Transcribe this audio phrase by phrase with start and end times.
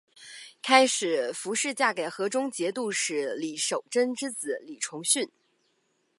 [0.63, 5.29] 开始符氏嫁给河中节度使李守贞之子李崇训。